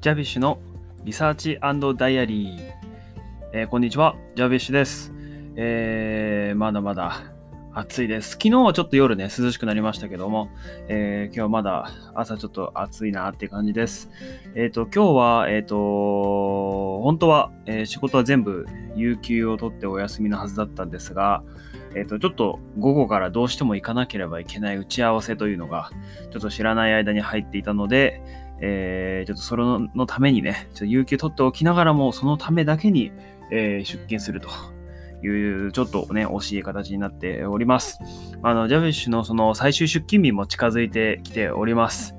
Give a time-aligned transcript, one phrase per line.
[0.00, 0.60] ジャビッシュの
[1.02, 2.72] リサーチダイアリー、
[3.52, 5.12] えーこんにちは、ジャビッシュです。
[5.56, 7.24] えーまだまだ
[7.74, 8.30] 暑いです。
[8.30, 10.50] 昨日はちょっと夜ね、涼しくなりましたけども、
[10.86, 14.08] えー今日はまだ朝ちょっと暑いなって感じです。
[14.54, 21.42] えっ、と、今日は、えっ、と、本当は、えー仕事は全部有給を取ってお休みのはずだったんですが、
[21.96, 25.90] えっ、と、ちょっと午後からどうしても行かなければいけない打ち合わせというのが、
[26.30, 28.22] ちょっと知らない間に入っていたので、
[28.60, 33.12] えーちょっとそれのためにね、ちょっと有給取っておきながらも、そのためだけに、
[33.50, 34.48] えー出勤すると
[35.26, 37.98] いう、ちょっとね、惜しい形になっております。
[38.42, 42.14] あの、ジャビッシュのその最終出勤日も近づいてきております。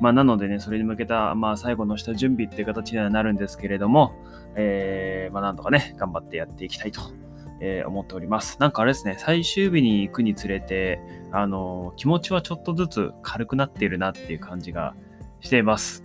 [0.00, 4.12] まあ、なのでね、それに向けた、まあ、最後の下準備っていう形にはなるんですけれども、
[4.56, 7.00] えーまあ、なんとかね、頑張ってやっていきたいと、
[7.60, 8.56] えー思っております。
[8.60, 11.00] なんかあれですね、最終日に行くにつれて、
[11.30, 14.94] あの、気持ちはちょっとずつ軽くなっているなっていう感じが
[15.44, 16.02] しています。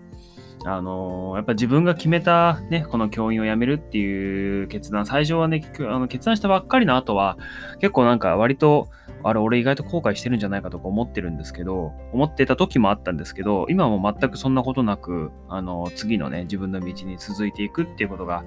[0.66, 7.38] あのやっぱ自分が決めたね、この教員を辞めるっていう決断、最初はね、あの決断したばっかりの後は、
[7.80, 8.90] 結構なんか割と、
[9.24, 18.44] あれ、俺意外と後悔してるんじゃないかとか思ってるんですけど、思ってた時もあったんですけど、今も全くそんなことなく、あの、次のね、自分の道に続いていくっていうことが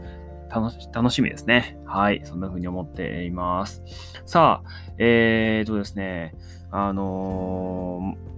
[0.50, 1.78] 楽し楽しみですね。
[1.86, 2.20] はい。
[2.24, 3.82] そんな風に思っています。
[4.26, 6.34] さあ、えーとですね、
[6.70, 8.31] あのー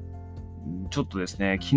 [0.90, 1.76] ちょっとですね、昨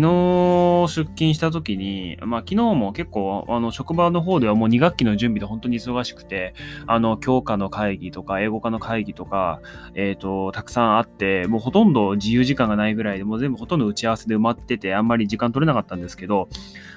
[0.88, 6.54] 出勤した時に、まあ昨日も結構、あの、職場の方ではもう2学期の準備で本当に忙しくて、
[6.86, 9.60] あの、教科の会議とか、英語科の会議とか、
[9.94, 16.48] えっ、と、たくさんあって、もうほとんど自由時間がないぐらいで、もう全部ほとんど打ち合わせで埋まってて、あんまり時間取れなかったんですけど、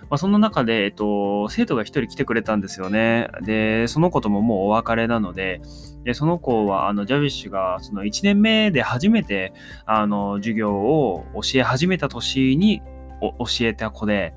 [0.10, 3.30] まあそんな中で、えっ、と、生徒が一人来てくれたんですよね。
[3.42, 5.62] で、その子とももうお別れなので、
[6.04, 9.54] で、その子は、あの、ジャビッシュが、その1年目で初めて、
[9.86, 12.82] あの、授業を教え始めた年に
[13.22, 14.34] 教えた子で、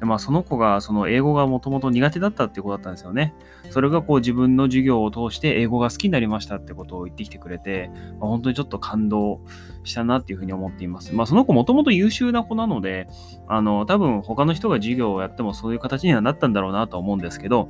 [0.00, 3.34] でまあ、その子が、その英語がもともと苦手だったっていう子だったんですよね。
[3.68, 9.42] それがこう自分の授業を通して英語が好きになりましたってことを言ってきてくれて、まあ、本当にちょっと感動
[9.84, 11.14] したなっていうふうに思っています。
[11.14, 13.08] まあ、その子もともと優秀な子なので、
[13.46, 17.68] あの、多分他の人が授業をやってもそういう形にはなったんだろうなと思うんですけど、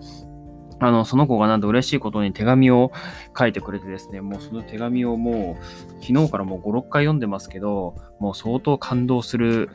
[0.81, 2.91] あの、その子がなんと嬉しいことに手紙を
[3.39, 9.71] 書いてくれてですね、もうその手紙をもう、昨日からもう5、6回読んでますけど、もう相当感動する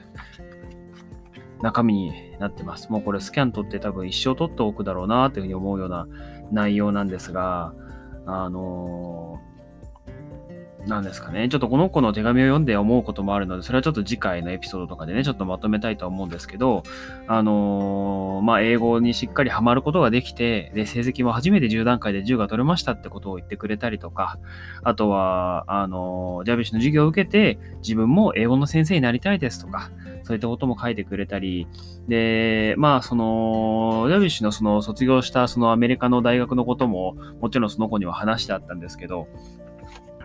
[1.61, 2.91] 中身になってます。
[2.91, 6.07] もうこれスキャン取って多分一生取っておくだろうなというふうに思うような
[6.51, 7.73] 内容なんですが、
[8.25, 9.54] あのー
[10.87, 11.49] なんですかね。
[11.49, 16.83] ちょっとこの子の手紙を読んで思うこともあるので、それはちょっと次回のエピソードとかでね、ちょっとまとめたいと思うんですけど、
[17.27, 24.37] あのーまあ、英語にしっかりハマることができて、で、成績も初めて10段階で10が取れましたってことを言ってくれたりとか、
[24.83, 29.89] あとは、あのージャビッシュの授業を受けて、自分も英語の先生になりたいですとか、
[30.23, 31.67] そういったことも書いてくれたり、
[32.07, 39.27] で、まあ、その、ジャビッシュのその卒業したそのアメリカの大学のことも、もちろんその子には話してあったんですけど、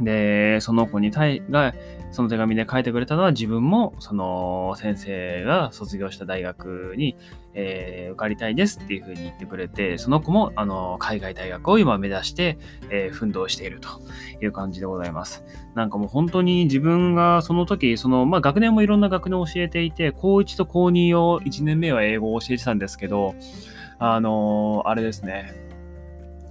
[0.01, 1.75] で、その子に対が、
[2.13, 7.17] その手紙で書いてくれたのは自分もその先生が卒業した大学に、
[7.55, 12.59] えー受かりたいですっていうふうに言ってくれて、その子もあの海外大学を今目指して、
[12.91, 13.89] えー奮闘していると
[14.43, 15.45] いう感じでございます。
[15.75, 23.35] なんかもう本当に自分がその時、その、まあ学年もいろんな学年を教えていて、高1と高2を1年目は英語を教えてたんですけど、
[23.99, 25.55] あのあれですね。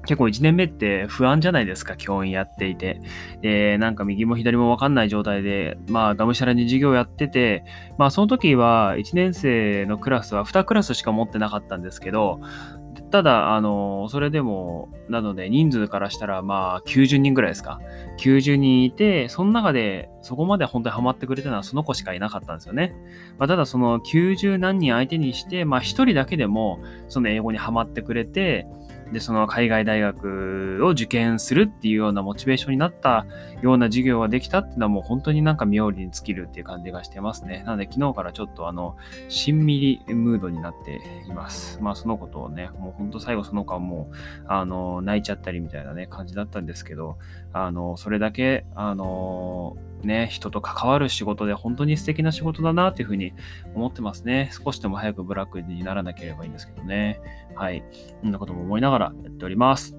[0.05, 2.99] 結構1年目って不安じゃないですか、教員やっていて。
[3.41, 7.63] で、なんか右も左もわかんない状態で、まあ、がむしゃらに授業やってて、
[7.97, 12.39] まあ、その時は1年生のクラスは2クラスしか持ってなかったんですけど、
[13.11, 17.79] ただ、あの、それでも、なので人数からしたら、まあ、90人ぐらいですか。
[18.19, 22.93] 90人いて、その中で、そこまで本当にハマってくれたのはその子しかいなかったんですよね。
[23.39, 28.67] まあ、ただ、その90何人相手にして、まあ、1人だけでも、その英語にハマってくれて、
[29.11, 33.25] で、その海外大学を受験するっていうようなモチベーションになった
[33.61, 37.63] ような授業ができたっていうのはもう本当になんか妙利に尽きるっていう感じがしてますね。
[37.65, 38.95] なので昨日からちょっとあの、
[39.27, 41.79] しんみりムードになっています。
[41.81, 44.15] まあそのことをね、もう本当最後その子はもう、
[44.47, 47.17] あの、泣いちゃったりみたいなね、感じだったんですけど、
[47.53, 53.33] あの、それだけ、あの、ね、人と関わる仕事で本当に素敵な仕事だなっていうふうに
[53.75, 54.49] 思ってますね。
[54.51, 57.19] 少しでも早くブラックにならなければいいんですけどね。
[57.55, 57.83] はい。
[58.21, 59.95] そんなことも思いながらやっております。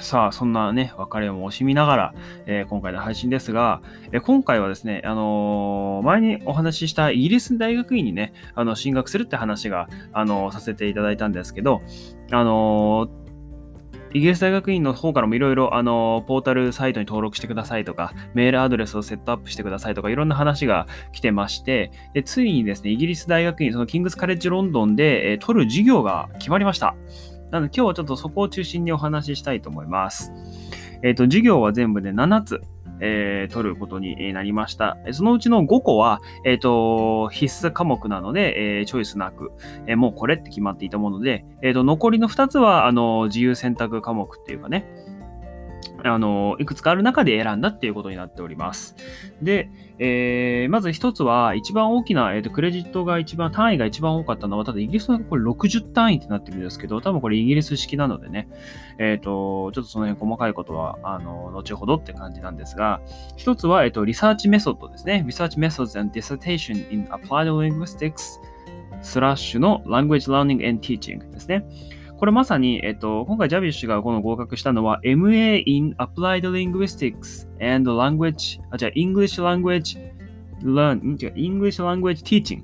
[0.00, 2.14] さあ、そんなね、別れを惜しみながら、
[2.46, 3.82] えー今回の配信ですが、
[4.12, 11.80] えー今回はですね、あのー前にお話ししたイギリス大学院にね、あの、進学するって話が、あのーさせていただいたんですけど、
[12.30, 13.27] あのー
[14.14, 26.94] イギリス大学院の方からもいろいろ、あの、ポータルサイトに登録してくださいとか、メールアドレスをセットアップしてくださいとか、いろんな話が来てまして、で、ついにですね、イギリス大学院、そのキングスカレッジロンドンで、えー、取る授業が決まりました。
[27.50, 30.32] なので今日はちょっとそこを中心にお話ししたいと思います。
[31.02, 32.60] えっ、ー、と、授業は全部で7つ。
[33.00, 34.96] えー、取ることになりました。
[35.12, 39.52] そのうちの5個は、えっ、ー、と、必須科目なので、えー、チョイスなく、
[39.86, 44.86] えもうこれって決まっていたもので、えっ、と、残りの2つは、あの、自由選択科目っていうかね、
[46.04, 48.94] あの、いくつかある中で選んだっていうことになっております。
[49.42, 58.48] で、えー、まず一つは、一番大きな、えーと、クレジットが一番、単位が一番多かったのは、ただイギリスのこれ60単位ってなってるんですけど、多分これイギリス式なのでね、
[58.98, 63.00] えっ、ー、と、ちょっとその辺細かいことは、あの、後ほどって感じなんですが、
[63.36, 65.24] 一つは、えっ、と、 research method ですね。
[65.26, 68.40] Research Methods and Dissertation in Applied Linguistics
[69.02, 71.64] スラッシュの Language Learning and Teaching ですね。
[72.18, 79.96] これまさに、えっと、今回ジャビッシュがこの合格したのは MA in Applied Linguistics and Language、あ、じゃあ English Language
[80.64, 82.62] Learn、違う、English Language Teaching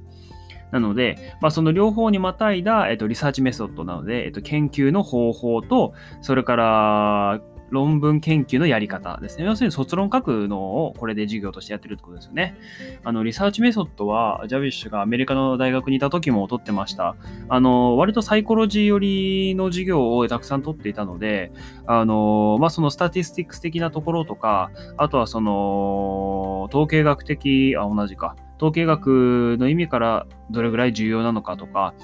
[0.73, 7.41] なので、まあ、その両方にまたいだ、えっと、 research method なので、えっと、研究の方法と、それから、
[7.75, 9.45] 論文研究のやり方ですね。
[9.45, 12.57] 要するに卒論書くのをこれで授業としてやってるってことですよね。
[13.05, 17.17] あの、 research method は、ジャビッシュがアメリカの大学にいた時も取ってました。
[17.49, 21.53] あの、割とサイコロジー寄りの授業をたくさん取っていたので、
[21.87, 28.37] あの、まあ、その statistics 的なところとか、あとはその、統計学的、あ、同じか。
[28.57, 31.95] 統計学の意味からどれぐらい重要なのかとか、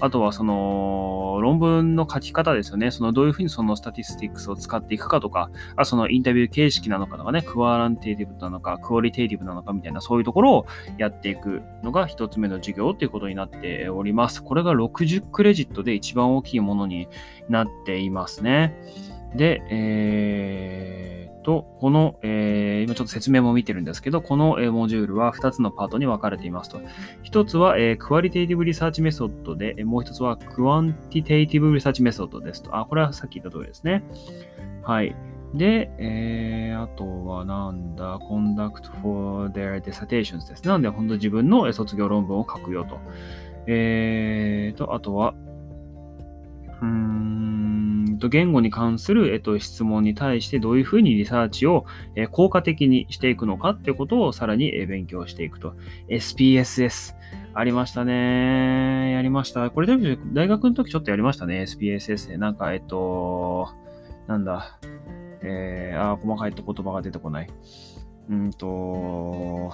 [0.00, 2.90] あとはその論文の書き方ですよね。
[2.90, 10.66] そのどういうふうにその statistics を使っていくかとか、あそのインタビュー形式なのかとかね、 quantitative なのか、 qualitative なのかみたいな、そういうところを
[10.98, 14.42] やっていくのが一つ目の授業っていうことになっております。
[14.42, 17.08] これが60クレジットで一番大きいものに
[17.48, 18.76] なっていますね。
[19.34, 26.80] で、えーと、この、えー、今ちょっと説明も見てるんですけど、この、え、モジュールは2つのパートに分かれていますと。
[27.24, 32.76] 1つは、えー、 qualitative research method で、もう1つは quantitative research method ですと。
[32.76, 34.02] あ、これはさっき言った通りですね。
[34.82, 35.14] はい。
[35.54, 40.66] で、えー、あとはなんだ、conduct for their dissertations です。
[40.66, 42.98] なので、本当自分の卒業論文を書くよと。
[43.66, 45.34] えーと、あとは、
[48.24, 51.84] と、言語に関する、えっと、質問に対してどういうふうにリサーチを、
[52.16, 55.74] え効果的にしていくのかってことをさらに、え勉強していくと。
[56.08, 57.14] SPSS。
[57.52, 59.12] ありましたね。
[59.12, 59.70] やりました。
[59.70, 59.86] これ
[60.32, 61.62] 大学の時ちょっとやりましたね。
[61.62, 62.38] SPSS で。
[62.38, 63.68] なんか、えっと、
[64.26, 64.78] なんだ。
[65.42, 67.50] えー、あ、細かいと言葉が出てこない。
[68.30, 69.70] うんと、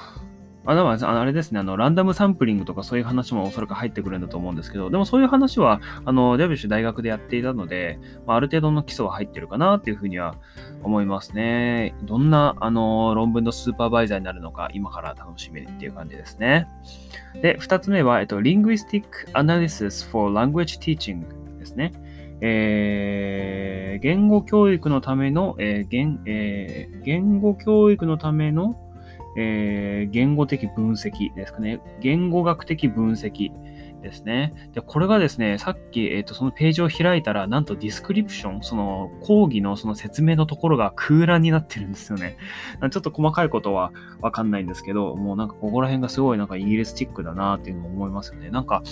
[0.66, 10.34] あでもあれですね、あの、ランダムサンプリングとかそういう話もおそらく入ってくるんだと思うんですけど、でもそういう話は、あの、デビュッシュ大学でやっていたので、まあ、ある程度の基礎は入ってるかなっていうふうには
[10.82, 11.94] 思いますね。
[12.02, 16.68] どんな、あの、論文のスーパーバイザーになるのか、今から楽しみっていう感じですね。
[17.40, 21.92] で、二つ目は、えっと、Linguistic Analysis for Language Teaching ですね。
[22.42, 28.79] えー、言語教育のための、えー言えー、言語教育のための
[29.36, 31.80] えー、言語的分析ですかね。
[32.00, 33.50] 言語学的分析
[34.00, 34.52] ですね。
[34.72, 42.36] で、これがですね、さっき、えっ、ー、と、そのページを開いたら、なんとディスクリプション、その講義のその説明のところが空欄になってるんですよね。
[42.90, 48.50] ちょっと細かいことはわかんないんですけど、もうなんかここら辺がすごいなんかイギリスチックだなっていうのを思いますよね。
[48.50, 48.82] なんか、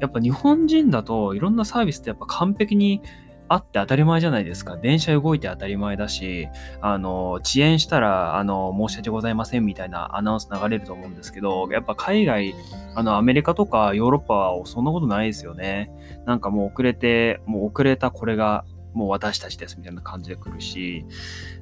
[0.00, 3.02] やっぱ日本人だといろんなサービスってやっぱ完璧に
[3.48, 4.76] あって当たり前じゃないですか。
[4.76, 6.48] 電車動いて当たり前だし、
[6.80, 12.54] あの、遅延したら、あの、申し訳ございませんみたいなアナウンス流れると思うんですけど、やっぱ海外、
[12.94, 15.90] あの、アメリカとかヨーロッパはそんなことないですよね。
[16.24, 21.04] なんかもう遅れて、もう遅れたこれがもう私たちですみたいな感じで来るし、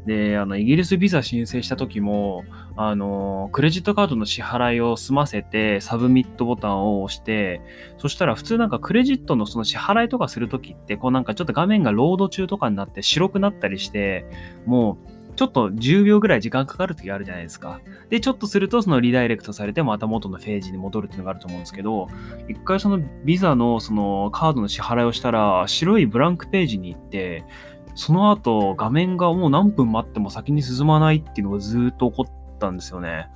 [0.07, 2.45] で、あの、イギリスビザ申請した時も、
[2.77, 7.61] あの、クレジットカードの支払いを済ませて、サブミットボタンを押して、
[7.99, 14.25] そしたら普通なんかクレジットのその支払いとかする時って、こうなんかちょっと画面がロード中とかになって白くなったりして、
[14.67, 17.80] もう、ちょっと10秒ぐらい時間かかる時あるじゃないですか。
[18.11, 22.09] で、ちょっとするとそのリダイレクトされてまた元のページに戻るっていうのがあると思うんですけど、
[22.47, 27.47] 一回そのビザのそのカードの支払いをしたら、白いブランクページに行って、
[27.94, 33.30] その後画面がもう何分待っても先に進まないっていうのがずっと起こったんですよね。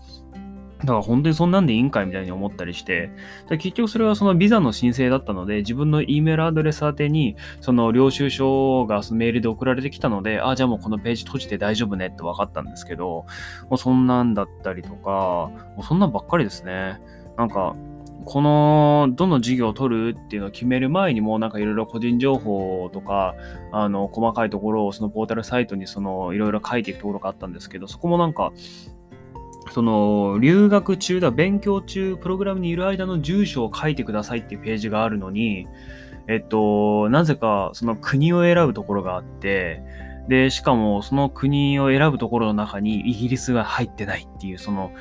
[0.85, 3.11] だから本当にそんなんでいいんかいみたいに思ったりして、
[3.49, 13.27] 結局それはそのビザの申請だったので、自分の E メールアドレス宛てに、その領収書がメールで送られてきたので、あ、じゃあもうこのページ閉じて大丈夫ねって分かったんですけど、
[13.69, 17.01] もうそんなんだったりとか、もうそんなんばっかりですね。
[17.37, 17.75] なんか、
[18.25, 23.35] この、どの授業を取るっていうのを決める前にも、なんかいろいろ個人情報とか、
[23.71, 28.53] あの、細かいところをそのポータルサイトにその、いろいろ書いていくところがあったんですけど、そこもなんか、
[29.71, 35.67] その、留学中だ、勉強中、プログラムにいる間の住所を書いてくださいっていうページがあるのに、
[36.27, 39.83] えっと、なぜかその国を選ぶところがあって、
[40.29, 44.93] で、しかもその国を選ぶところの中にイギリスが入ってないっていう、その、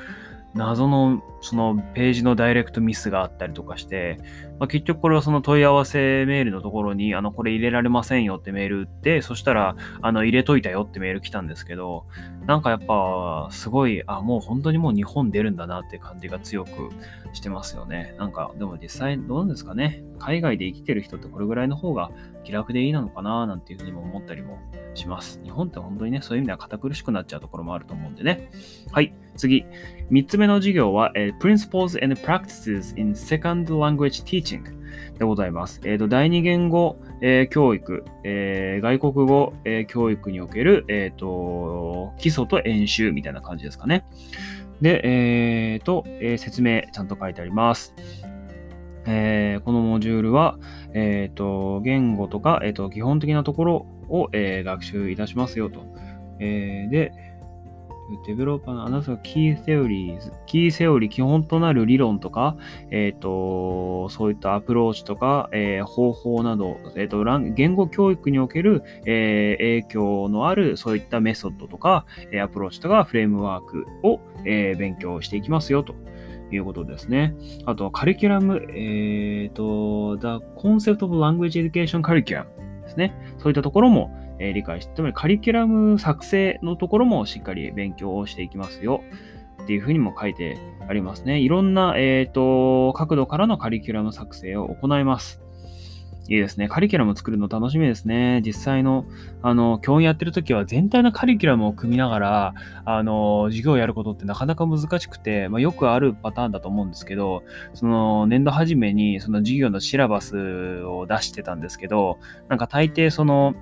[0.54, 4.18] 謎のそのページのダイレクトミスがあったりとかして、
[4.58, 12.06] まあ、結局これはその問い合わせメールのところに、あの、これ入れられませんよってメール打って、そしたら、あの、入れといたよってメール来たんですけど、
[12.46, 16.70] なんかやっぱ、すごい、あ、もう本当にもう日本出るんだなって感じが強く
[17.32, 18.14] してますよね。
[18.18, 20.04] なんか、でも実際どうなんですかね。
[20.18, 22.10] 海外で生きてる人ってこれぐらいの方が
[22.44, 24.58] 気楽でいいなのかななんていうふうにも思ったりも
[24.94, 25.40] します。
[25.42, 28.50] 日本って本当にね、そういう意味では堅苦しくなっちゃうところもあると思うんでね。
[28.92, 29.64] はい、次。
[30.10, 34.43] 3つ目の授業は、えー、Principles and Practices in Second Language Teaching
[35.18, 35.80] でございます。
[35.84, 44.04] えーと、第二言語、えー、教育、えー、外国語、え、教育における、えーと、基礎と演習みたいな感じですかね。
[44.80, 47.94] で、えーと、え、説明ちゃんと書いてあります。
[49.06, 50.58] え、このモジュールは、
[50.92, 55.86] えーと、言語とか、えーと、基本的なところを、え、学習いたしますよと。
[56.38, 57.12] え、で、
[58.26, 62.56] デベロッパーのあなたの key theory、key theory、基本となる理論とか、
[62.90, 75.94] えっ、ー、と、そういったアプローチとか、えー、方法など、えっ、ー、と、言語教育における、え影響のある、そういったメソッドとか、えアプローチとか、フレームワークを、え勉強していきますよと。
[76.52, 77.34] いうことですね。
[77.64, 82.44] あとは、カリキュラム、えっ、と、The Concept of Language Education Curriculum
[82.82, 83.14] ですね。
[83.38, 89.02] そういったところも、えー、理解して、つまりカリキュラム作成のところもしっかり勉強をしていきますよ。
[89.62, 91.40] っていうふうにも書いてありますね。
[91.40, 95.44] いろんな、えっ、ー、と、角度からのカリキュラム作成を行います。
[96.26, 96.68] いいですね。
[96.68, 98.40] カリキュラム作るの楽しみですね。
[98.44, 99.04] 実際の、
[99.42, 102.54] あの、教員やってる時は全体のカリキュラムを組みながら、
[102.86, 107.42] あの、授業をやることってなかなか難しくて、まあ、よくあるパターンだと思うんですけど、
[107.74, 113.54] その、年度初めに、その授業のシラバスを出してたんですけど、なんか大抵その、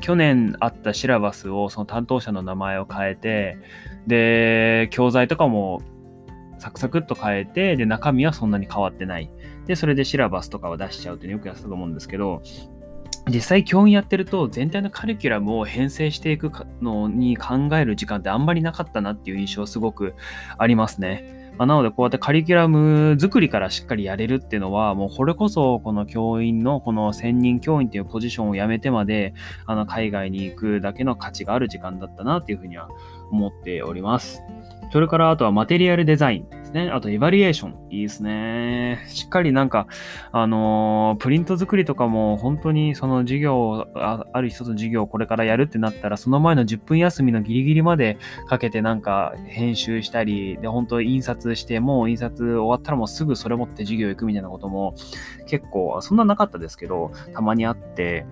[0.00, 3.58] 去年あったシラバスをその担当者の名前を変えて、
[4.06, 5.82] で、教材とかも
[6.58, 9.30] サクサクっと変えて、で、中身はそんなに変わってない。
[9.66, 12.42] で、それでシラバスとかを出しちゃうっていうのよくやってたと思うんですけど、
[13.28, 20.14] 実際教員やってると全体のカリキュラムを編成していくのに考える時間ってあんまりなかったなっていう印象すごく
[20.58, 21.39] ありますね。
[21.58, 29.34] まあ、なので、こうやってカリキュラム作りからしっかりやれるっていうのは、もうこれこそ、この教員の、この専任教員っていうポジションを辞めてまで、
[29.66, 32.88] あの、海外に行くだけの価値がある時間だったなっていうふうには
[33.30, 34.42] 思っております。
[34.92, 36.90] それから、あとはマテリアルデザインですね。
[36.90, 37.74] あと、エバリエーション。
[37.90, 39.04] いいですね。
[39.08, 39.86] しっかりなんか、
[40.32, 54.94] あのー、プリント作りとかも、本当にその授業あ、ある一つの授業をこれからやるってなったら、その前の10分休みのギリギリまでかけてなんか編集したり、で、本当印刷して、もう印刷終わったらもうすぐそれ持って授業行くみたいなことも
[55.46, 58.26] 結構、そんななかったですけど、たまにあって、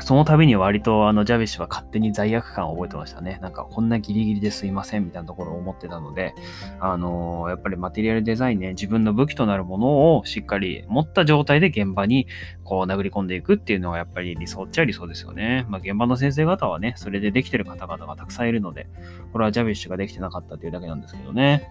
[0.00, 3.38] その度に割とあのジャビッシュは勝手に罪悪感を覚えてましたね。
[3.40, 6.34] なんかこんなギリギリですいませんみたいなところを思ってたので、
[6.80, 12.26] あのー、やっぱりマテリアルデザインね、自分の武器となるものをしっかり持った状態で現場に
[12.64, 15.66] こう殴り込んでいくっていうのはやっぱり理想っちゃ理想ですよね。
[15.68, 18.88] まあ現場の先生方はね、それでできてる方々がたくさんいるので、
[19.32, 21.70] これはジャビッシュができてなかったっていうだけなんですけどね。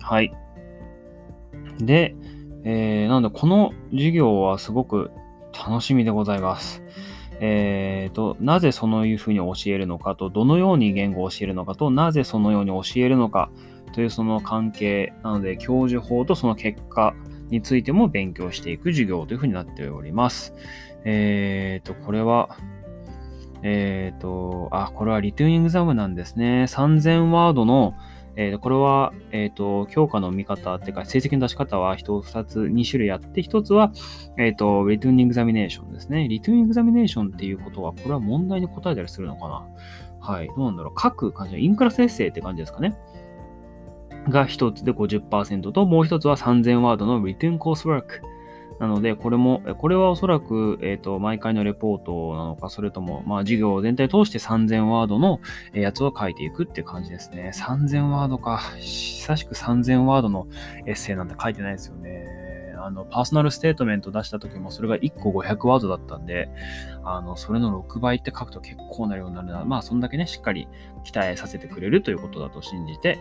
[0.00, 0.32] はい。
[1.78, 2.14] で、
[2.64, 5.10] えー、なのでこの授業はすごく
[5.52, 6.82] 楽しみでございます。
[7.40, 13.50] えーと、なぜそのいうふうに教えるのかと、どのように言語を教えるのかと、なぜそのように教えるのか
[13.92, 17.14] というその関係なので、教授法とその結果
[17.50, 20.54] についても勉強していく授業というふうになっております。
[21.04, 22.56] えーと、これは、
[23.62, 26.64] えーと、あ、これはリトゥーニングザムなんですね。
[26.68, 27.94] 3000ワードの、
[28.36, 33.92] えー、これは、えっ、ー、と、教科の見方っていうか、成績の出し方は1つ、2つ、2種類あって、1つは、
[34.38, 36.28] えっ、ー、と、 written examination ですね。
[36.28, 39.66] written examination っていうことは、これは問題に答えたりするのかな？
[40.20, 40.48] はい。
[40.48, 41.00] どうなんだろう。
[41.00, 42.94] 書く感じ、 in-class essay って感じですかね？
[44.28, 48.20] が1つで50%と、もう1つは3000ワードの written coursework。
[48.78, 55.40] なので、これも、これはおそらく、えっ、ー、と、毎回のレポートなのか、それとも、まあ、授業全体通して3000ワードの
[55.72, 57.52] やつを書いていくって感じですね。
[57.54, 58.58] 3000ワードか。
[58.78, 60.46] 久しく3000ワードの
[60.86, 62.46] エッセイなんて書いてないですよね。
[62.78, 66.48] あの、 personal statement 出した時もそれが1個500ワードだったんで、
[67.02, 69.64] あの、それの6倍って書くと結構な量になるな。
[69.64, 70.68] まあ、そんだけね、しっかり
[71.04, 73.18] 鍛えさせてくれるということだと信じて、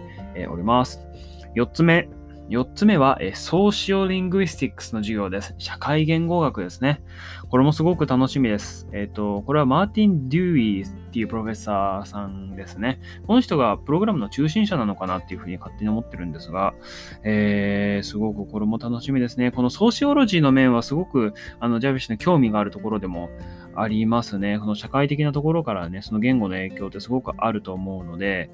[0.50, 1.08] おります。
[1.56, 2.10] 4つ目。
[2.50, 5.56] 4つ目は、 sociolinguistics の授業です。
[5.58, 7.02] 社会言語学ですね。
[7.50, 8.88] これもすごく楽しみです。
[8.92, 13.00] えっ、ー、と、これはマーティン・デューイっていうプロフェッサーさんですね。
[13.26, 16.76] この人がプログラムの中心者なのかなっていうふうに勝手に思ってるんですが、
[17.24, 19.52] えー、すごくこれも楽しみですね。
[19.52, 23.32] この sociology の面はすごく、あの、ジャビッシュの興味があるところでも
[23.76, 24.60] ありますね。
[24.60, 28.52] この社会的なところからね、その言語の影響ってすごくあると思うので、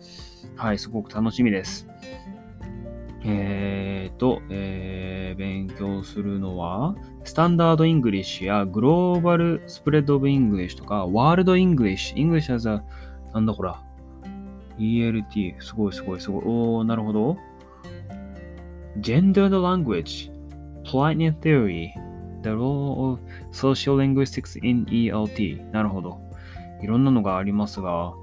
[0.56, 1.90] はい、すごく楽しみです。
[3.24, 12.84] えーと、えー、勉強するのは、 Standard English や global spread of English とか、 World English、English as a、
[13.34, 13.82] なんだこら、
[14.80, 16.44] ELT、すごいすごいすごい。
[16.46, 17.38] おー、なるほど。
[19.00, 20.32] Gendered Language,
[20.84, 21.90] Politeness Theory,
[22.42, 23.20] The Role of
[23.52, 25.72] Social Linguistics in ELT.
[25.72, 26.20] なるほど。
[26.82, 28.14] いろんなのがありますが、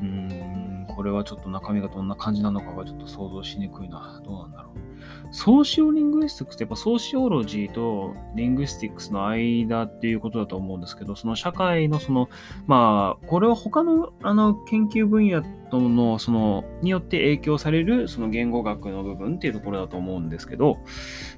[0.00, 0.69] うん、
[1.00, 4.20] これはちょっと中身がどんな感じなのかがちょっと想像しにくいな。
[4.22, 5.34] どうなんだろう。
[5.34, 12.28] ソーシオリングイスティックスってやっぱソーシオロジーとリングイスティックスの間っていうことだと思うんですけど、その社会のその、
[12.66, 20.78] まあ、これは他のあの研究分野との、その、によって影響されるその言語学の部分っていうところだと思うんですけど、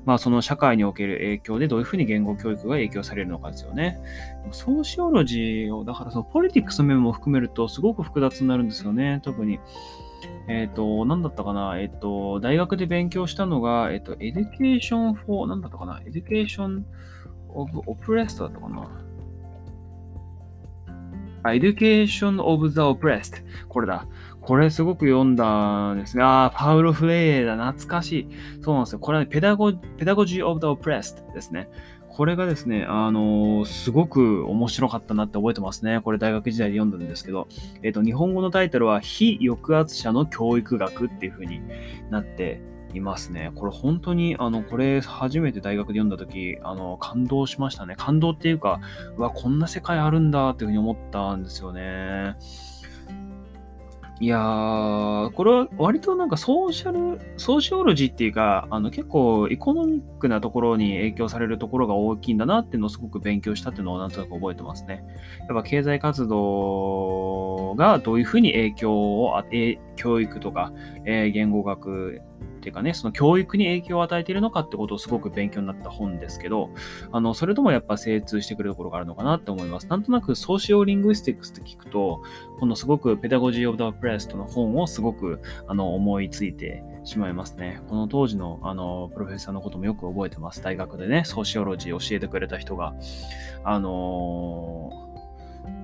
[0.05, 4.01] まあその社会における影響でどういうふうに言語教育が影響されるのかですよね。
[4.51, 9.21] sociology を、だからその politics の面も含めるとすごく複雑になるんですよね。
[9.23, 9.61] 特に。
[10.49, 11.79] えっ、ー、と、何だったかな？
[11.79, 16.01] えっ、ー、と、大学で勉強したのが、えっ、ー、と、 education for、何だったかな？
[16.05, 16.87] education
[17.49, 18.89] of Oppressed だったかな？
[21.43, 23.39] あ、 Education of the Oppressed。
[23.69, 24.07] これだ。
[24.41, 26.23] これすごく読んだんですね。
[26.23, 27.57] ああ、パウロ・フレイレだ。
[27.57, 28.29] 懐かしい。
[28.61, 28.99] そうなんですよ。
[28.99, 31.69] これは、ね、 Pedago、Pedagogy of the Oppressed ですね。
[32.09, 36.01] これがですね、あのー、すごく面白かったなって覚えてますね。
[36.03, 37.49] これ大学時代で読んだんですけど、
[37.83, 41.63] えっ、ー、と、日本語のタイトルは、被抑圧者の教育学っていう風に
[42.11, 42.61] なって
[42.95, 43.53] いますね。
[43.55, 47.95] これ本当に、あの、これ初めて大学で読んだ時、あの、感動しましたね。
[47.97, 48.81] 感動っていうか、
[49.17, 52.37] うわ、こんな世界あるんだっていう風に思ったんですよね。
[54.23, 65.03] いやー、これは割となんかソーシャル、ソーシオロジーっていうか、あの結構エコノミックなところに影響されるところが大きいんだなっていうのをすごく勉強したっていうのをなんとなく覚えてますね。
[65.41, 70.73] やっぱ経済活動がどういうふうに影響を、え教育とか、
[71.05, 72.21] えー、言語学
[72.63, 76.71] っていうかね、その教育に影響を与えているのかってことをすごく勉強になった本ですけど、
[77.11, 79.89] あの、それともやっぱ精通してくるところがあるのかなって思います。
[79.89, 82.23] なんとなく sociolinguistics って聞くと、
[82.61, 87.81] このすごく Pedagogy of the Oppressed の本をすごくあの思いついてしまいますね。
[87.89, 90.63] この当時のあのプロフェッサーのこともよく覚えてます。
[90.63, 92.95] 大学でね、 sociology 教えてくれた人が、
[93.65, 95.12] あのー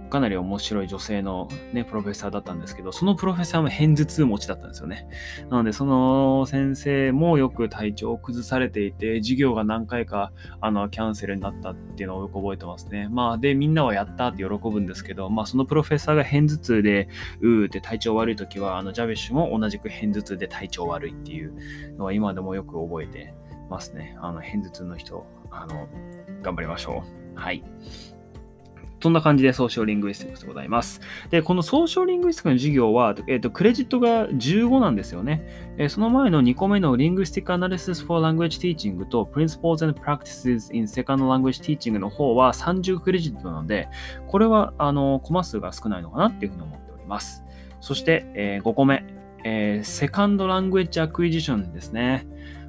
[0.08, 5.08] かなり面白い女性のね、プロフェッサーだったんですけど、そのプロフェッサーも偏頭痛持ちだったんですよね。
[5.50, 13.08] なので、その先生もよく体調を崩されていて、授業が何回か、あの、キャンセルになったっていうのをよく覚えてますね。
[13.10, 17.08] まあ、で、みんなはやったって喜ぶんですけど、まあ、そのプロフェッサーが偏頭痛で、
[17.40, 23.34] うーって体調悪い時は、あの、ジャベッシュも同じく偏頭痛で体調悪いっていうのは今でもよく覚えて
[23.70, 24.16] ますね。
[24.20, 25.88] あの、偏頭痛の人、あの、
[26.42, 27.02] 頑張りましょ
[27.34, 27.38] う。
[27.38, 27.62] はい。
[29.00, 31.00] そんな感じでソーシャルリングイスティックスでございます。
[31.30, 35.74] で、このソーシャルリングイスティックの授業は、えっ、ー、と、クレジットが15なんですよね。
[35.78, 43.88] えー、その前の2個目の Linguistic Analysis for Language Teaching と Principles and Practices in Second Language Teaching の方は30クレジットなので、
[44.26, 47.44] これは、あの、コマ数が少ないのかなっていうふうに思っております。
[47.80, 49.04] そして、えー、5個目、
[49.44, 52.26] えー、Second Language Acquisition ですね。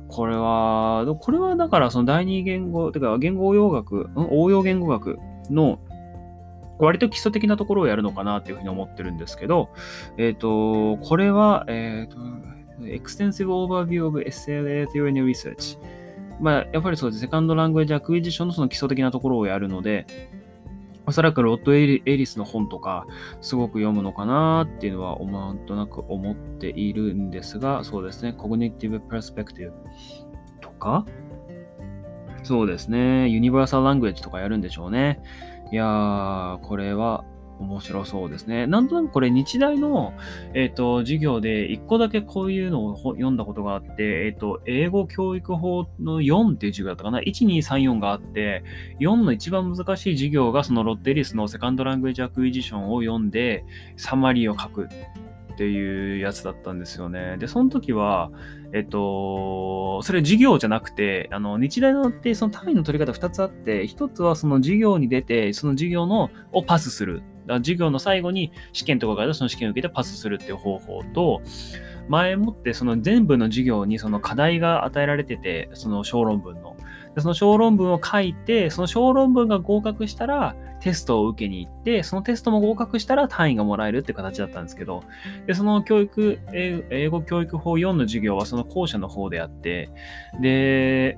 [0.07, 5.17] これは、これはだからその第二言語、てか言語応用学、応用言語学
[5.51, 5.79] の
[6.79, 9.69] 割と基礎的なところをやるのかなっていうふうに思ってるんですけど、
[10.17, 12.17] えっ、ー、と、これは、えっ、ー、と、
[12.81, 15.77] Extensive Overview of SLA Theory and Research。
[16.39, 17.21] まあ、やっぱりそうです。
[17.21, 20.07] second language acquisition のその基礎的なところをやるので、
[21.05, 23.05] おそらくロッド・エリスの本とか、
[23.41, 29.73] すごく読むのかなっていうのは、なんとなく思っているんですが、そうですね、Cognitive Perspective
[30.61, 31.05] とか、
[32.43, 35.19] そうですね、 universal language とかやるんでしょうね。
[35.71, 37.23] いやー、これは
[37.59, 38.67] 面白そうですね。
[38.67, 40.13] なんとなくこれ日大の、
[40.53, 48.63] え、ー、と、授業で一個だけこういうのを読んだことがあって、え、ー、と、英語教育法の4っていう授業だったかな ?1、2、3、4があって、
[48.99, 53.65] 4の一番難しい授業がそのロッド・エリスの second language acquisition を読んで、
[53.97, 54.87] サマリーを書く
[55.59, 57.35] っていうやつだったんですよね。
[57.37, 58.31] で、その時は、
[58.71, 67.15] えっと、それ授業じゃなくて、あの、日大のってその単位の取り方2つあって、1つはその授業に出て、その授業のをパスする。
[67.15, 71.41] だから授業の最後に試験とかがあるその試験を受けてパスするっていう方法と、
[72.07, 76.77] 前もってその全部の授業にその課題が与えられてて、その小論文の。
[77.15, 85.03] でその小論文を書いて、その小論文が合格したらテストを受けに行って、そのテストも合格したら単位がもらえるって形だったんですけど、
[85.45, 89.89] でその教育、英語教育法4の授業はその校舎の方であって、
[90.41, 91.17] で、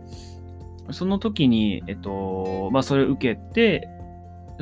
[0.89, 3.87] その時に、えっと、まあ、それを受けて、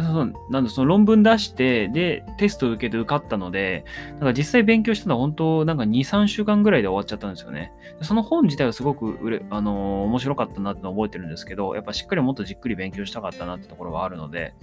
[0.04, 7.72] そうなんだ、その論文出して、で、テスト受けて受かったので、なんか実際勉強したのは本当、なんか2、3週間ぐらいで終わっちゃったんですよね。
[8.02, 14.54] その本自体はすごくうれ、あのー、面白かったなっての覚えてるんですけど、やっぱしっかりもっとじっくり勉強したかったなってところがあるので、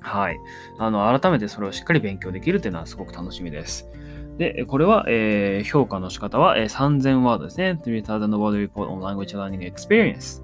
[0.00, 0.36] はい。
[0.78, 3.90] あの、改めてそれをしっかり勉強できるっていうのはすごく楽しみです。
[4.38, 7.78] で、これは、えー、評価の仕方は、えー、3000ワードですね。
[7.82, 10.42] 3000word report on language learning experience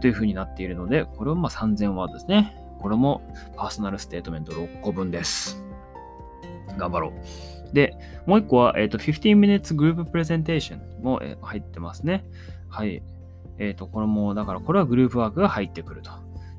[0.00, 2.61] という風になっているので、これはまあ3000ワードですね。
[2.82, 3.22] これも
[3.56, 5.64] パーソナルステートメント6個分です。
[6.76, 7.74] 頑張ろう。
[7.74, 7.94] で、
[8.26, 12.24] もう一個は、えっ、ー、と、15 minutes group presentation も、えー、入ってますね。
[12.68, 13.02] はい。
[13.58, 16.10] えっ、ー、と、これも、だからこれはグループワークが入ってくると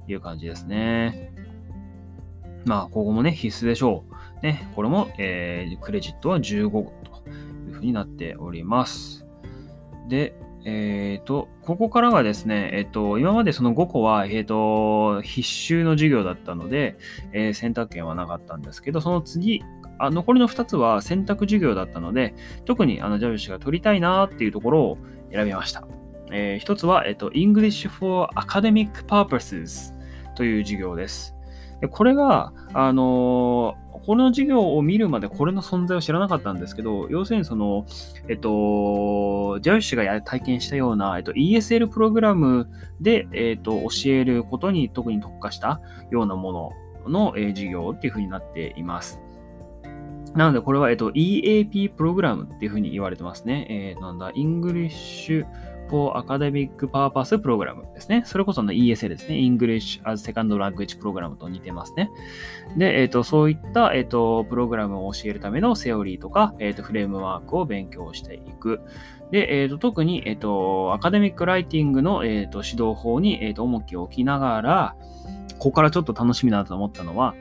[0.07, 1.31] いう感じですね。
[2.65, 4.05] まあ、ここもね、必須でしょ
[4.41, 4.45] う。
[4.45, 6.79] ね、これも、えー、クレジットは15と
[7.67, 9.25] いうふうになっております。
[10.09, 16.97] で、えっ、ー、と、ここからはですね、えっ、ー、と、今までその5個は、えっ、ー、と、必修の授業だったので、
[17.33, 19.63] えー、選択権はなかったんですけど、その次、
[19.99, 22.33] あ残りの2つは選択授業だったので、
[22.65, 24.97] 特にあのジャビッシュが取りたいなっていうところを
[25.31, 25.85] 選びました。
[26.31, 29.93] えー、1つは、えっ、と、English for Academic Purposes
[30.35, 31.35] という授業です。
[31.81, 37.85] でこれが、あのこの授業を見るまでこれの存在を知らなかったんですけど、要するにその、
[38.27, 42.67] えっと、ジャウシが体験したような、えっと、ESL プログラム
[42.99, 46.73] で、えっと、教えることに特に特化したようなも
[47.05, 49.21] のの、え、授業っていうふうになっています。
[50.35, 53.67] なので、これは、えっと、EAP プログラムっていうふうに言われてますね。
[53.69, 55.45] えー、なんだ、English
[55.89, 58.23] for Academic Purpose Program ですね。
[58.25, 59.35] それこその ESL ですね。
[59.35, 62.09] English as Second Language Program と似てますね。
[62.77, 68.81] で、え、ー、と、そういった、え、ー、と、プログラムを教えるためのセオリーとか、え、ー、と、フレームワークを勉強していく。
[69.31, 74.95] で、えっ、と、特に、えっ、と、アカデミックライティングの、えっ、と、指導法に、えっ、と、重きを置きながら、
[75.57, 77.33] ここからちょっと楽しみだなと思ったのは、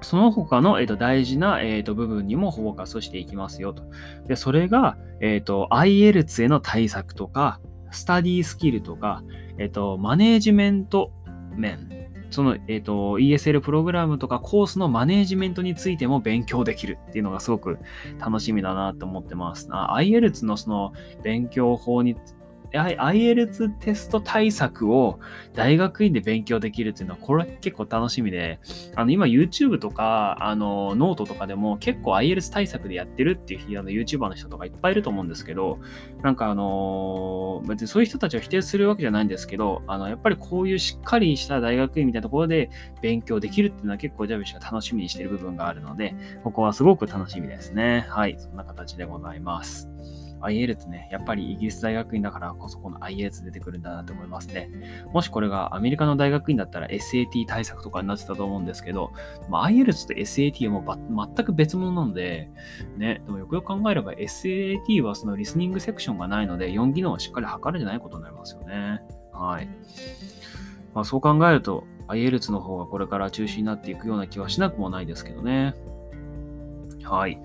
[0.00, 3.82] その他の、えーと、大事な、えーと、部分にもフォーカスしていきますよと。
[4.26, 9.22] で、それが、え、ー、と、ILTS への対策とか、スタディスキルとか、
[9.58, 11.12] え、ー、と、マネージメント
[11.56, 11.88] 面、
[12.30, 17.78] その、えっ、ー、と、ESL プログラムとかコースのマネージメントについても勉強できるっていうのがすごく
[18.18, 19.68] 楽しみだなと思ってます。
[19.68, 22.16] ILTS のその勉強法に
[22.72, 25.18] IELTS テスト対策を
[25.54, 28.60] 大学院で勉強できるっていうのは、これは結構楽しみで、
[28.94, 35.78] あの、今 YouTube とか、あの、ノートとかでも結構 IELTS 対策でやってるっていうあの YouTuber の人とかいっぱいいると思うんですけど、
[36.22, 48.06] なんかあの、別にそういう人たちを否定するわけじゃないんですけど、あの、やっぱりこういうしっかりした大学院みたいなところで勉強できるっていうのは結構ジャビシが楽しみにしてる部分があるので、ここはすごく楽しみですね。
[48.08, 49.88] はい、そんな形でございます。
[50.40, 54.70] IELTS ね、やっぱりイギリス大学院だからこそこの IELTS 出てくるんだなと思いますね。
[55.12, 59.12] もしこれがアメリカの大学院だったら SAT 対策とかになってたと思うんですけど、
[59.48, 62.50] まあ、IELTS と SAT はもう全く別物なので、
[62.96, 69.02] ね、でもよくよく考えれば SAT はそのリスニングセクションがないので、4技能はしっかり測るんじゃないことになりますよね。
[69.32, 69.68] はい。
[70.94, 75.74] まあ、そう考えると、IELTS の方がこれから中心になっていくような気はしなくもないですけどね。
[77.04, 77.40] はい。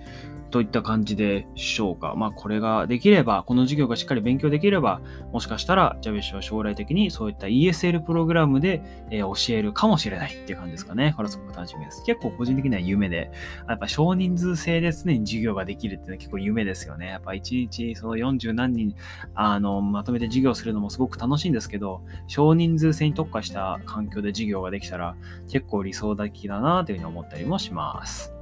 [0.54, 2.14] といった感じでしょうか。
[2.16, 5.00] まあ、これができれば、この授業がしっかり勉強できれば、
[5.32, 11.12] もしかしたら、ジャビッシュは将来的にそういった ESL プログラムで、え、教えるかもしれないっていう感じですかね。
[11.16, 12.04] これはすごく楽しみです。
[12.06, 13.32] 結構個人的には夢で、
[13.68, 17.08] やっぱ少人数制で常に授業ができるっていうのは結構夢ですよね。
[17.08, 18.94] やっぱ1日その40何人、
[19.34, 25.16] あの、まとめて授業するのもすごく楽しいんですけど、少人数制に特化した環境で授業ができたら、
[25.50, 28.32] 結構理想的だなというふうに思ったりもします。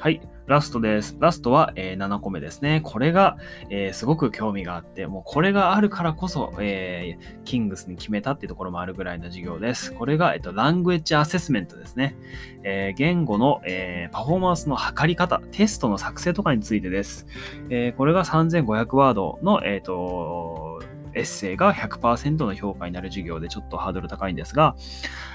[0.00, 0.20] はい。
[0.48, 1.16] ラストです。
[1.20, 2.80] ラストは、えー、7個目ですね。
[2.82, 3.36] これが、
[3.68, 9.92] えー、すごく興味があって、もうこれがあるからこそ、えー、キングスに決めたっていうところもあるぐらいの授業です。
[9.92, 12.16] これが、えっと、ラングエッジアセスメントですね。
[12.64, 17.26] え言語の、えパフォーマンスの測り方、テストの作成とかについてです。
[17.68, 20.80] えこれが3500ワードの、えっ、と、
[21.14, 24.76] エッセイが100%の評価になる授業でちょっとハードル高いんですが、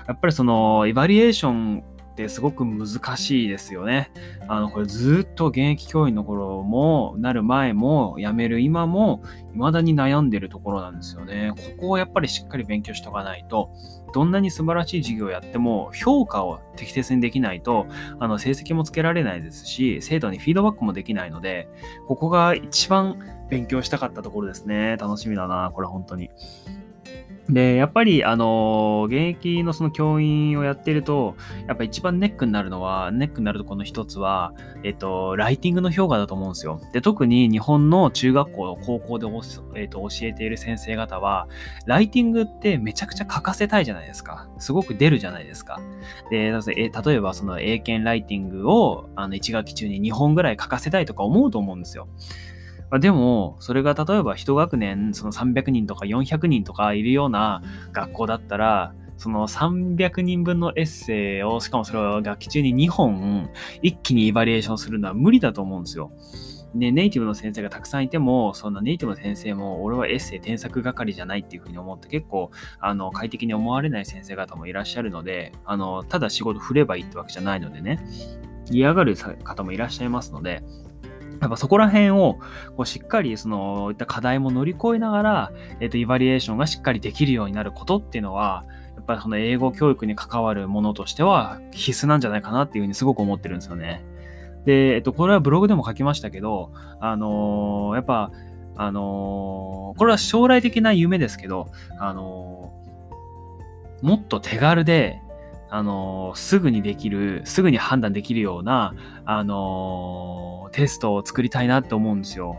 [0.07, 4.11] やっぱりその、エバリエーションってすごく難しいですよね。
[4.47, 9.21] あの、これずっと現役教員の頃も、なる前も、辞める今も、
[9.53, 11.51] 未だに悩んでるところなんですよね。
[11.55, 13.71] ここをやっぱりしっかり勉強しとかないと、
[14.13, 17.87] どんなに素晴らしい授業をやっても、評価を適切にできないと、
[18.19, 21.67] あの、成績もつけられないですし、生徒にフィードバックもできないので、
[22.07, 23.17] ここが一番
[23.49, 24.97] 勉強したかったところですね。
[24.97, 26.29] 楽しみだな、これ本当に。
[27.49, 31.35] で、やっぱり、あの、現役のその教員をやってると、
[31.67, 34.53] やっぱ一番ネックになるのは、ネックになるところの一つは、
[34.83, 36.79] えっと、ライティングの評価だと思うんですよ。
[36.93, 39.27] で、特に日本の中学校、高校で
[39.75, 41.49] えっと、教えている先生方は、
[41.85, 44.47] ライティングってめちゃくちゃ書かせたいじゃないですか。
[44.57, 45.81] すごく出るじゃないですか。
[46.29, 52.07] で、例えばその英検ライティングを、あの、1学期中に2本ぐらい書かせたいとか思うと思うんですよ。
[52.93, 63.49] まあ、でも、それが例えば一学年、その300人とか400人とかいるような学校だったら、その300人分のエッセイを、しかもそれを学期中に2本
[63.81, 66.11] 一気にイバリエーションするのは無理だと思うんですよ。
[66.75, 78.05] で、ネイティブの先生がたくさんいても、そんなネイティブの先生も、俺はエッセイ添削係じゃないっていうふうに思って結構、あの、快適に思われない先生方もいらっしゃるので、あの、ただ仕事振ればいいってわけじゃないのでね、
[78.69, 80.61] 嫌がる方もいらっしゃいますので、
[81.43, 82.39] やっぱそこら辺を
[82.75, 94.03] こうしっかりそのいった課題も乗り越えながら、えっ、ー、と、イバリエーションがしっかりできるようになることっていうのは、やっぱりその英語教育に関わるものとしては必須なんじゃないかなっていうふうにすごく思ってるんですよね。
[94.65, 98.31] で、えっ、と、これはブログでも書きましたけど、あのー、やっぱ、
[98.75, 101.67] あの、これは将来的な夢ですけど、
[101.99, 102.73] あの
[104.01, 105.21] もっと手軽で、
[105.69, 108.93] あのすぐにできる、すぐに判断できるような、
[109.25, 112.57] あのテストを作りたいなって思うんですよ。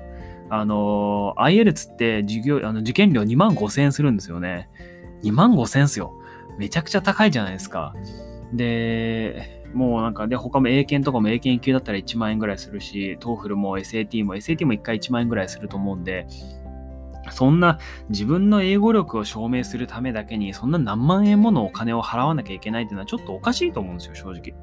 [0.51, 4.69] あの IELTS って授業、あの受験料2万5千円するんですよね。
[5.23, 6.15] 2万5千円すよ。
[6.59, 7.95] めちゃくちゃ高いじゃないですか。
[8.53, 16.27] で、もうなんか、で、他も英検とかも英検級だったら1万円ぐらいするし、 TOEFL も SAT も SAT も1回1万円ぐらいすると思うんで、
[17.31, 17.79] そんな
[18.11, 24.55] 自分の英語力を証明するためだけに、そんな何万円ものお金を払わなきゃいけないっていうのはちょっとおかしいと思うんですよ、正直。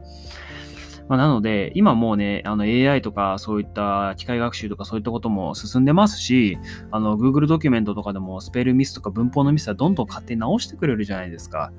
[1.12, 6.58] まあ、なので、今もうね、あの AI とかそういった機械学習とかそういったことも進んでますし、
[6.90, 11.74] あの Google ドキュメントとかでもスペルミスとか文法のミスはどんどん勝手に直してくれるじゃないですか。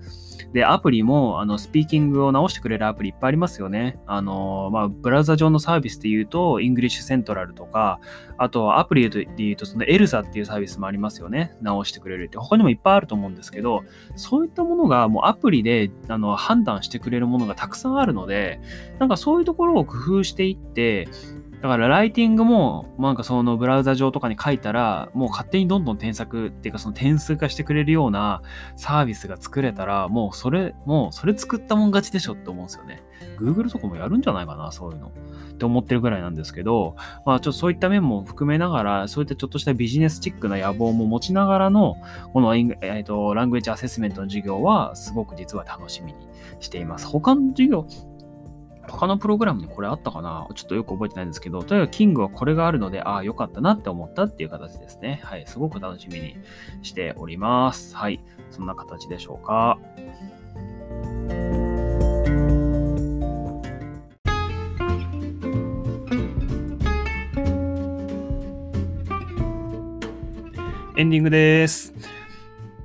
[0.52, 3.98] で、アプリも、あの、スピーキングを直してくれるアプリいっぱいありますよね。
[4.06, 8.00] あの、まあ、ブラウザ上のサービスで言うと、 EnglishCentral とか、
[8.38, 11.56] あと、アプリで言うと、そのエルサっていうサービスもありますよね。
[11.60, 12.38] 直してくれるって。
[12.38, 13.82] 他にもいっぱいあると思うんですけど、
[14.16, 18.60] そういったものがもうアプリであの判断してくれるものがたくさんあるので、
[18.98, 21.08] なんかそういうところを工夫していって、
[21.62, 28.42] だからライティングも、なんかそのブラウザ上とかに書いたら、もう勝手にどんどん添削っていうかその点数化してくれるような
[28.74, 33.04] サービスが作れたら、もうそれ、もうそれ作ったもん勝ちでしょって思うんですよね。
[33.38, 35.12] Google とかもやるんじゃないかな、そういうの。
[35.52, 41.96] って思ってるぐらいなんですけど、まあちょっとそういった面も含めながら、そういったちょっとしたビジネスチックな野望も持ちながらの、
[42.32, 46.26] この、えーと、ラングエッジアセスメントの授業は、すごく実は楽しみに
[46.58, 47.06] しています。
[47.06, 47.86] 他の授業、
[48.88, 50.46] 他のプログラムにこれあったかな？
[50.54, 55.20] ちょっとよく覚えてないんですけど、とにかくキングはこれがあるので、ああ、よかったなって思ったっていう形ですね。
[55.24, 56.36] はい、すごく楽しみに
[56.82, 57.96] しております。
[57.96, 59.78] はい、そんな形でしょうか。
[70.94, 71.94] エンディングです。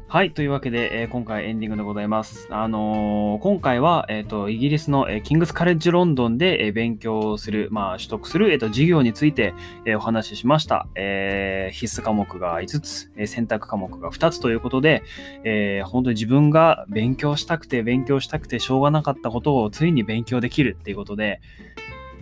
[0.10, 0.32] はい。
[0.32, 2.48] というわけで、えー、今回エンディングでございます。
[2.50, 10.88] あのー、今回は、えっ、と、イギリスの、えキングスカレッジロンドンで、え勉強する、まあ、取得する、えっ、と、授業について、えお話ししました。
[10.96, 15.04] え必須科目が5つ、え選択科目が2つということで、
[15.44, 21.42] え本当に自分が勉強したくて、勉強したくてしょうがなかったことをついに勉強できるっていうことで、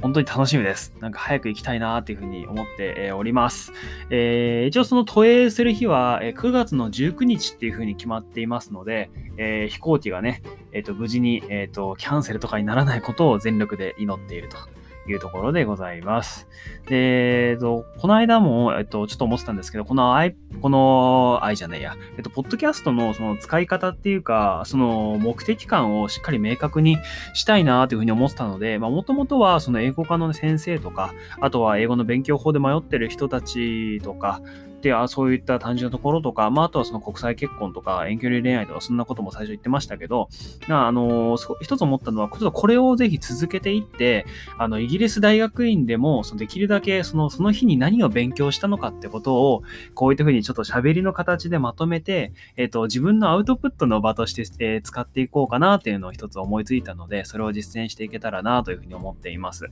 [0.01, 0.95] 本当に楽しみです。
[0.99, 3.71] なんか早く行きたいなっていうふうに思っております。
[4.09, 14.57] えー、一応その都営する日は9月の19日っていうふうに決まっていますので、えー、飛行機がね、えっ、ー、と無事に、えっとキャンセルとかにならないことを全力で祈っていると
[15.07, 16.47] いうところでございます。
[16.87, 26.97] で、えっと、この間も、えっと、ちょっと思ってたんですけど、この i、この i じゃないや、えっと、ポッドキャストのその使い方っていうか、その目的感をしっかり明確に
[27.33, 34.41] したいなというふうに思ってたので、まあ、もともとはその英語科の先生とか、あとは英語の勉強法で迷ってる人たちとか、
[34.85, 40.29] て、あそういった単純なところとか、まあ、あとはその国際結婚とか遠距離恋愛とか、そんなことも最初言ってましたけど、
[40.69, 44.27] あのー、一つ思ったのは、ちょっとこれをぜひ続けていって、
[44.59, 49.63] あの、イギリス大学院でも、そのできるだけ、その、その日に何を勉強したのかってことを、
[49.95, 59.71] こういったふうにちょっと喋りの形でまとめて、えっ、ー、と、自分のアウトプットの場として、えー、使っていこうかなっていうのを一つ思いついたので、それを実践していけたらなというふうに思っています。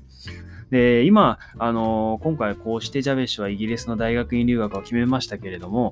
[0.73, 5.91] で、今、あの今回こうしてジャベッシュはイギリスの大学院留学を決めましたけれども、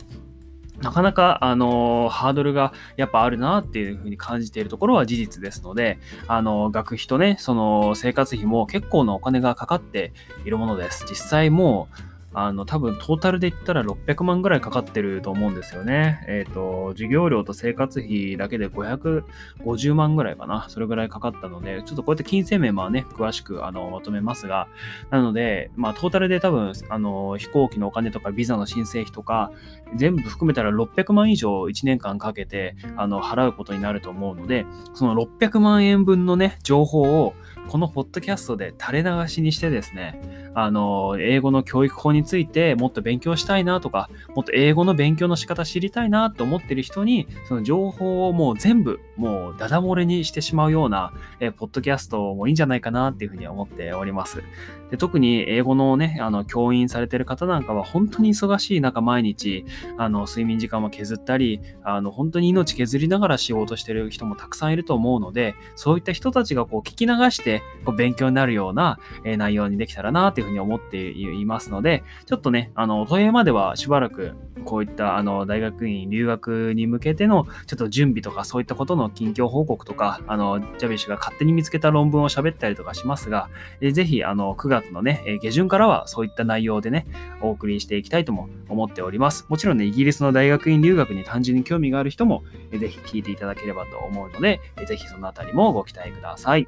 [0.81, 11.05] なかなか、あのハードルがやっぱあるなっていうふうに感じているところは事実ですので、あの学費とね、その生活費も結構なお金がかかっているものです。
[11.07, 16.23] 実際もう、あの、多分トータルで言ったら600万ぐらいかかってると思うんですよね。
[16.27, 20.65] えっ、ー、と、授業料と生活費だけで550万ぐらいかな。
[20.69, 24.67] それぐらいかかったので、ちょっとこうやって金銭面はね、詳しくあのまとめますが、
[25.09, 29.51] なので、まあ、トータルで多分、あの、飛行機のお金とかビザの申請費とか、
[29.95, 37.33] 全部含めたら600万以上1年間かけて、あの、払うことになると思うので、その600万円分のね、情報を、
[37.67, 54.43] このポッドキャストで垂れ流しにしてですね、あの、英語の教育法についてもっと勉強したいなとか、もっと英語の勉強の仕方知りたいなと思ってる人に、その情報をもう全部、もうダダ漏れにしてしまうような、えポッドキャストもいいんじゃないかなっていうふうに思っております。
[54.89, 59.65] で特に英語のね、あの、教員されてる方なんかは本当に忙しい中毎日、
[59.97, 74.33] あの、睡眠時間も削ったり、あの、本当に命削りながら仕事してる人もたくさんいると思うので、そういった人たちがこう聞き流して、こう勉強になるような、え内容にできたらなっていうふうに思っていますので、ちょっとね、あの、問いまではしばらく、
[74.65, 83.49] こういったあの大学院留学に向けてのちょっと準備とかそういったことの近況報告とか、あの、ジャビッシュが勝手に見つけた論文を喋ったりとかしますが、
[83.81, 87.05] えぜひ、あの、9月のね、下旬からはそういった内容でね、
[87.41, 89.45] お送りしていきたいとも思っております。
[89.49, 96.67] もちろんね、イギリスの大学院留学に単純に興味がある人も、ぜひ聞いていただければと思うので、ぜひそのあたりもご期待ください。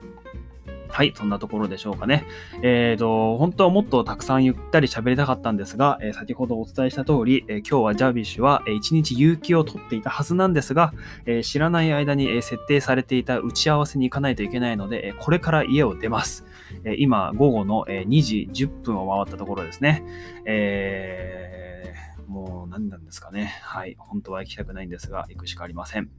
[0.94, 2.24] はい、そんなところでしょうかね。
[2.62, 10.94] えっ、ー、と、本当はもっとたくさんゆったり喋りたかったんですが、えー、先ほどお伝えした通り、えー、今日はジャビッシュは1日有給を取っていたはずなんですが、
[11.26, 16.46] え知らない間に設定されていた打ち合わせに行かないといけないので、これから家を出ます。
[17.00, 20.04] 今、午後の2時10分を回ったところですね。
[20.46, 21.63] えー
[22.34, 23.60] もう何なんですかね。
[23.62, 23.96] はい。
[24.00, 26.10] 本当は行きたくないんですが、行くしかありません。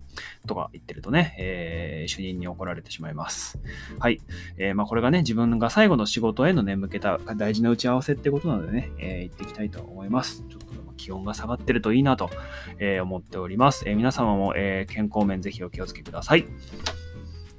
[0.47, 3.59] とか言ってるとね、えー、主任に怒られてしまいます。
[3.99, 4.21] はい。
[4.57, 10.45] えー、まあこれがね、自分が最後の仕事へのね、向けた大事な打ち合わせってことなのでね、えー、行っていきたいと思います。
[10.49, 12.31] ちょっと気温が下がってるといいなと、
[12.79, 13.83] え思っております。
[13.89, 16.47] え皆様も、え健康面ぜひお気をつけください。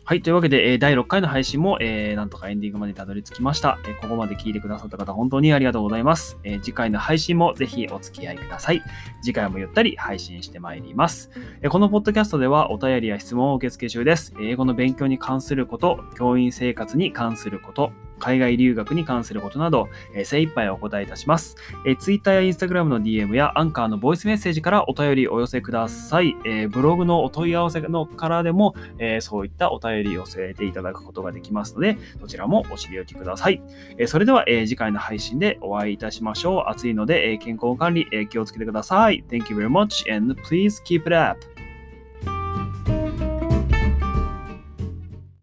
[0.07, 0.21] はい。
[0.21, 6.37] というわけで、え第6回の配信も、えー、なんとかエンディングまでたどり着きました、え、ここまで聞いてくださった方、本当にありがとうございます。
[6.43, 8.83] え、次回の配信もぜひお付き合いください。
[9.23, 11.31] 次回もゆったり配信してまいります。
[11.63, 14.35] えこのポッドキャストではお便りや質問を受付中です。
[14.39, 21.97] 英語の勉強に関すること、教員生活に関すること、海外留学に関することなど、えー、精一杯お答えいたします、えー。
[21.97, 26.35] Twitter や Instagram の DM やアンカーのボイスメッセージからお便りお寄せください。
[26.45, 33.61] えー、ブログのお問い合わせのからでも、えー、そういったお便りを寄せていただくことができますので、どちらもお知りおきください。
[33.97, 36.69] えー、それでは、えー、次回の配信でお会いいたしましょう。
[36.69, 39.23] 暑いので、えー、健康管理、えー、気をつけてください。
[39.29, 41.54] Thank you very much and please keep it up.